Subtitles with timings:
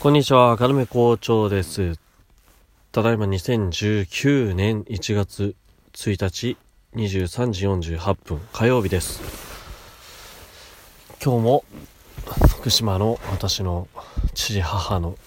[0.00, 1.98] こんにちは、カルメ校長です。
[2.90, 5.54] ただいま2019年1月
[5.92, 6.56] 1日
[6.94, 9.20] 23時48分火曜日です。
[11.22, 11.64] 今日も
[12.48, 13.88] 福島の私の
[14.32, 15.18] 父母の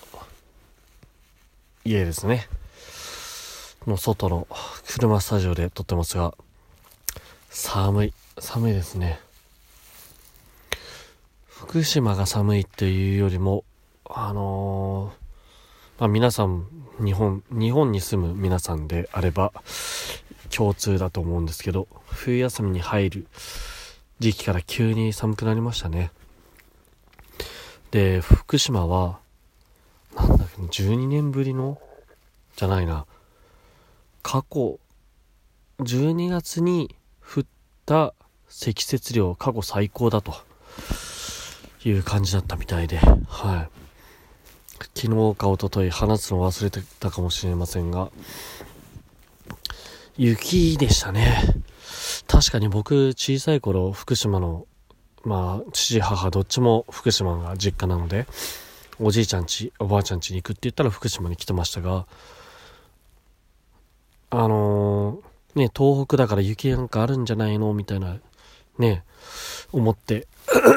[1.85, 2.47] 家ですね。
[3.85, 4.47] の外の
[4.87, 6.33] 車スタジオで撮ってますが、
[7.51, 9.19] 寒い、寒いですね。
[11.47, 13.65] 福島が寒いっていうよりも、
[14.05, 15.23] あのー
[15.99, 16.67] まあ、皆さん、
[16.99, 19.53] 日本、日本に住む皆さんであれば、
[20.49, 23.27] 共通だと思うんですけど、冬休みに入る
[24.19, 26.11] 時期から急に寒くなりましたね。
[27.91, 29.19] で、福島は、
[30.15, 31.79] なんだっけ、12年ぶりの、
[32.55, 33.05] じゃないな、
[34.23, 34.79] 過去、
[35.79, 37.43] 12月に降っ
[37.85, 38.15] た
[38.49, 40.33] 積雪量過去最高だと
[41.85, 43.82] いう感じだったみたいで、はい。
[44.95, 48.09] 昨日か一昨日話すの忘れてたかもしれませんが、
[50.17, 51.41] 雪でしたね。
[52.27, 54.65] 確かに僕小さい頃福島の、
[55.23, 58.27] まあ父母どっちも福島が実家なので、
[58.99, 62.05] おじいちゃんち、おばあちゃんちに行くって言ったら福島に来てましたが、
[64.29, 68.17] あのー、ね、東北だから雪なんかあるんじゃないのみたいな、
[68.79, 69.03] ね、
[69.71, 70.27] 思って、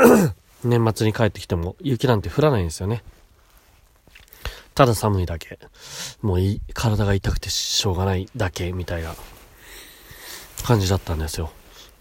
[0.64, 3.02] 年末に帰ってきても雪なんて降らないんですよね。
[4.76, 5.58] ただ寒いだけ。
[6.20, 9.14] もうい体が痛くてしょうがないだけみたいな
[10.64, 11.50] 感じだったんですよ。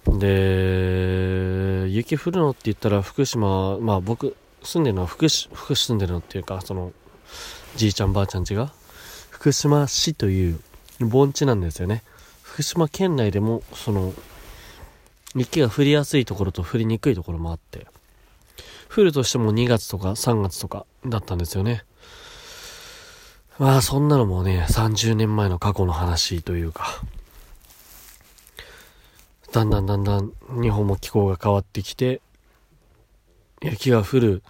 [0.08, 6.92] で、雪降るのって言ったら福島、まあ僕住んでるのは福島、福島住んでるのっていうか、その、
[7.78, 8.74] じいちゃんばあちゃんちが、
[9.30, 10.60] 福島市という
[11.00, 12.04] 盆地なんですよね。
[12.44, 14.14] 福島県内でも、その、
[15.34, 17.88] 雪が降りやすいところと降りにくいところもあって、
[18.94, 21.86] 降るとしても2月とか3月とかだったんですよね。
[23.58, 27.02] まあそんなのもね、30年前の過去の話というか、
[29.54, 32.20] だんだんだんだん日本も気候が変わってきて、
[33.62, 34.44] 雪が降る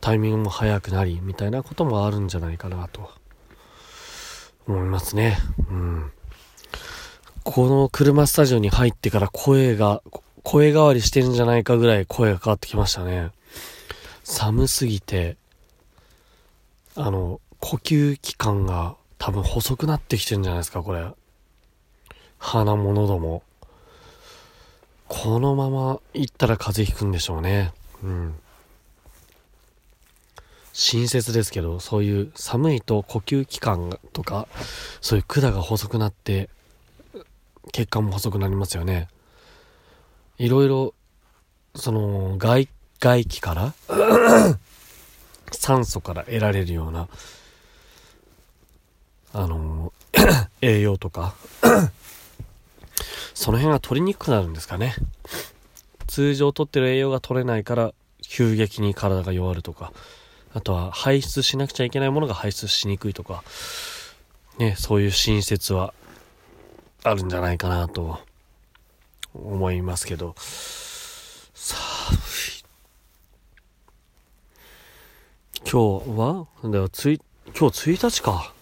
[0.00, 3.10] タイミングも早くなり、みたいなこともあるんじゃないかなと、
[4.66, 5.36] 思いますね。
[5.70, 6.10] うん。
[7.44, 10.02] この車スタジオに入ってから声が、
[10.42, 13.32] 声変わりしてるんじゃないかぐらい声が変わってきましたね。
[14.24, 15.36] 寒すぎて、
[16.94, 21.04] あの、呼吸器官が多分細くなってきてるんじゃないですか、これ。
[22.38, 23.42] 鼻も喉も。
[25.08, 27.72] このまま行ったら風邪ひくんでしょうね。
[28.04, 28.36] うん。
[30.74, 34.46] 親切ですけど、そういう寒いと呼吸器官とか、
[35.00, 36.48] そういう管が細くなって、
[37.72, 39.08] 血管も細くなりますよね。
[40.38, 40.94] いろいろ、
[41.74, 42.68] その、外、
[43.00, 43.74] 外気から
[45.50, 47.08] 酸素から得られるような、
[49.38, 49.92] あの、
[50.62, 51.34] 栄養とか、
[53.34, 54.94] その辺が取りにくくなるんですかね。
[56.06, 57.92] 通常取ってる栄養が取れないから、
[58.22, 59.92] 急激に体が弱るとか、
[60.54, 63.44] あとは排出しなくちゃいけないものが排出しにくいとか、
[64.56, 65.92] ね、そういう親切は
[67.04, 68.18] あるんじゃないかなと
[69.34, 70.34] 思いますけど、
[71.52, 72.20] 寒い。
[75.70, 76.46] 今日は？
[76.64, 78.55] だからつい、今日1日か。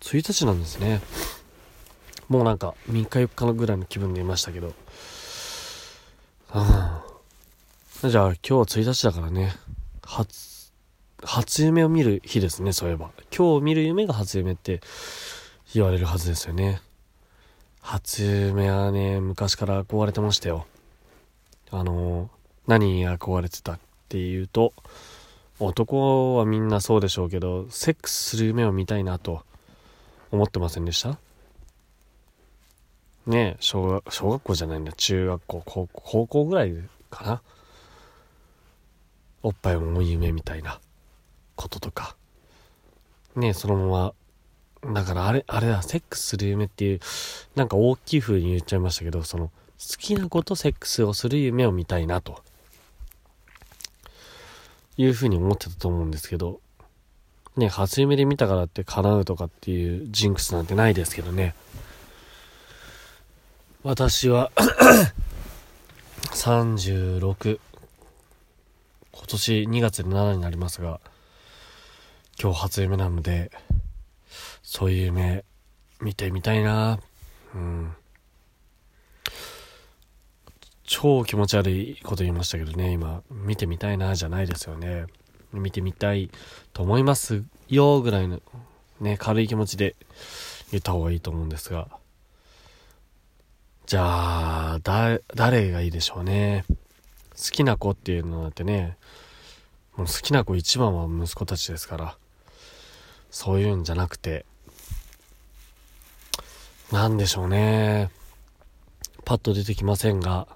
[0.00, 1.00] 1日なんですね。
[2.28, 4.74] もうなんか3日4日のぐらいの気分でいましたけど。
[6.54, 8.10] うん。
[8.10, 9.54] じゃあ今日は1日だからね。
[10.04, 10.72] 初、
[11.22, 13.10] 初夢を見る日ですね、そういえば。
[13.36, 14.80] 今日見る夢が初夢って
[15.74, 16.80] 言われるはずですよね。
[17.80, 20.66] 初夢はね、昔から憧れてましたよ。
[21.70, 22.30] あの、
[22.66, 23.78] 何に憧れてたっ
[24.08, 24.72] ていうと、
[25.58, 29.42] 男はみんなそうでしょうけど、セックスする夢を見たいなと
[30.30, 31.18] 思ってませんでした？
[33.26, 36.74] ねえ、小学、小学校じゃないんだ、中学校、高校、高校ぐらい
[37.10, 37.42] かな？
[39.42, 40.80] おっぱいを思い夢みたいな
[41.54, 42.16] こととか。
[43.34, 44.14] ねえ、そのま
[44.82, 47.00] ま、だからあれ、あれだ、セックスする夢っていう、
[47.54, 49.52] なんか大きい風に言っちゃいましたけど、その、好
[49.98, 52.42] きな子とセックスをする夢を見たいなと。
[54.98, 56.60] いうふうに思ってたと思うんですけど、
[57.56, 61.54] ね、初夢で見たからって叶うとかっていうジンクスなんてないですけどね。
[63.82, 64.50] 私は、
[66.32, 67.58] 36、
[69.12, 71.00] 今年2月で7になりますが、
[72.40, 73.50] 今日初夢なので、
[74.62, 75.44] そういう夢
[76.00, 76.98] 見てみたいな
[77.56, 77.96] うん。
[80.84, 85.06] 超気持ち悪いこと言いましたけどね、今、見てみたいなじゃないですよね。
[85.52, 86.30] 見てみたい
[86.72, 88.40] と思いますよぐらいの
[89.00, 89.94] ね、軽い気持ちで
[90.70, 91.88] 言った方がいいと思うんですが。
[93.86, 96.64] じゃあ、だ、誰がいいでしょうね。
[97.36, 98.96] 好きな子っていうのだってね、
[99.96, 102.16] もう好きな子一番は息子たちですから、
[103.30, 104.46] そういうんじゃなくて、
[106.90, 108.10] なんでしょうね。
[109.24, 110.48] パッと出てきませんが、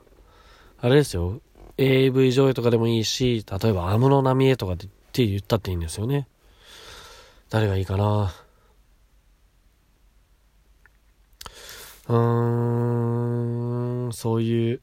[0.80, 1.40] あれですよ。
[1.82, 6.28] AV 上映とかでもいいし、例えば安室奈美恵とかって言ったっていいんですよね。
[7.48, 8.34] 誰がいいかな。
[12.08, 14.82] うーん、そういう、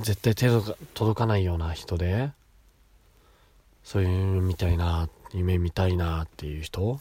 [0.00, 0.60] 絶対手が
[0.92, 2.32] 届かないような人で、
[3.82, 7.00] そういうみたいな、夢見たいなっていう人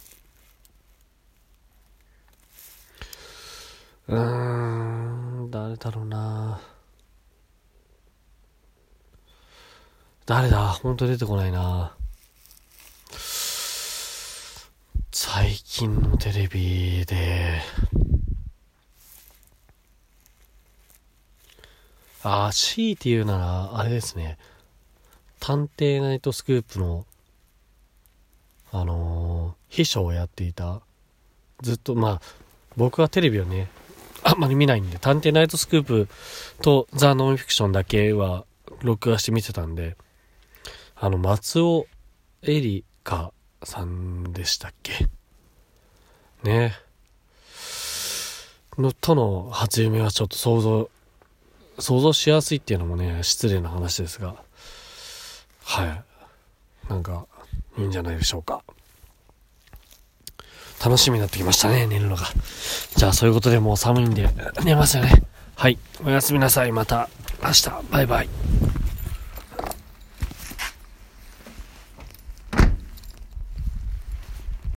[4.07, 6.79] うーん、誰だろうな。
[10.30, 10.68] 誰だ？
[10.68, 11.96] ほんと出てこないな。
[15.12, 17.60] 最近のテレビで、
[22.22, 24.38] ああ、強いて言うなら、あれですね。
[25.40, 27.08] 探偵ナイトスクープの、
[28.72, 30.81] あのー、秘書をやっていた、
[31.64, 32.22] ずっと、まあ、
[32.78, 33.68] 僕はテレビをね、
[34.22, 36.08] あんまり見ないんで、探偵ナイトスクープ
[36.62, 38.46] とザ・ノンフィクションだけは
[38.84, 39.98] 録画して見てたんで、
[41.01, 41.88] あの、松尾
[42.42, 43.31] エリカ
[43.63, 45.07] さんでしたっけ？
[46.44, 46.74] ね。
[48.78, 50.90] の、との初夢はちょっと想像、
[51.80, 54.36] 想像しやすいっていうのもね、失礼な話ですが、
[55.63, 56.04] はい。
[56.90, 57.28] なんか、
[57.78, 58.62] いいんじゃないでしょうか。
[60.84, 62.25] 楽しみになってきましたね、寝るのが。
[62.98, 64.28] じゃあ、そういうことでもう寒いんで、
[64.66, 65.24] 寝ますよね。
[65.56, 65.78] はい。
[66.06, 66.74] おやすみなさい。
[66.74, 67.10] また
[67.42, 67.69] 明日。
[67.90, 68.30] バイバイ。